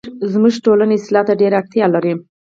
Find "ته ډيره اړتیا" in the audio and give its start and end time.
1.27-1.85